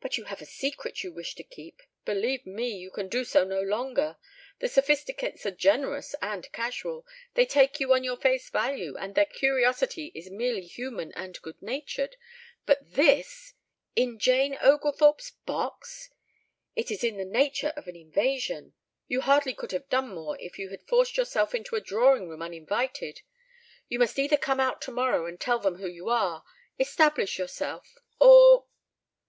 "But 0.00 0.16
you 0.16 0.26
have 0.26 0.40
a 0.40 0.46
secret 0.46 1.02
you 1.02 1.12
wish 1.12 1.34
to 1.34 1.42
keep. 1.42 1.82
Believe 2.04 2.46
me, 2.46 2.68
you 2.70 2.88
can 2.88 3.08
do 3.08 3.24
so 3.24 3.42
no 3.42 3.60
longer. 3.60 4.16
The 4.60 4.68
Sophisticates 4.68 5.44
are 5.44 5.50
generous 5.50 6.14
and 6.22 6.50
casual. 6.52 7.04
They 7.34 7.44
take 7.44 7.80
you 7.80 7.92
on 7.92 8.04
your 8.04 8.16
face 8.16 8.48
value 8.48 8.96
and 8.96 9.16
their 9.16 9.26
curiosity 9.26 10.12
is 10.14 10.30
merely 10.30 10.64
human 10.64 11.10
and 11.14 11.42
good 11.42 11.60
natured. 11.60 12.14
But 12.64 12.92
this! 12.94 13.54
In 13.96 14.20
Jane 14.20 14.56
Oglethorpe's 14.62 15.32
box! 15.46 16.10
It 16.76 16.92
is 16.92 17.02
in 17.02 17.16
the 17.16 17.24
nature 17.24 17.72
of 17.76 17.88
an 17.88 17.96
invasion. 17.96 18.74
You 19.08 19.22
hardly 19.22 19.52
could 19.52 19.72
have 19.72 19.88
done 19.88 20.14
more 20.14 20.38
if 20.40 20.60
you 20.60 20.68
had 20.68 20.86
forced 20.86 21.16
yourself 21.16 21.56
into 21.56 21.74
a 21.74 21.80
drawing 21.80 22.28
room 22.28 22.40
uninvited. 22.40 23.22
You 23.88 23.98
must 23.98 24.16
either 24.16 24.36
come 24.36 24.60
out 24.60 24.80
tomorrow 24.80 25.26
and 25.26 25.40
tell 25.40 25.58
them 25.58 25.78
who 25.78 25.88
you 25.88 26.08
are, 26.08 26.44
establish 26.78 27.36
yourself... 27.36 27.96
or 28.20 28.66